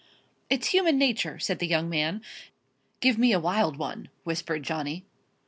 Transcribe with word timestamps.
"It's 0.49 0.69
human 0.69 0.97
nature," 0.97 1.37
said 1.37 1.59
the 1.59 1.67
young 1.67 1.87
man. 1.87 2.23
"Give 3.01 3.19
me 3.19 3.33
a 3.33 3.39
wild 3.39 3.77
one" 3.77 4.09
whispered 4.23 4.63
Johnny. 4.63 5.05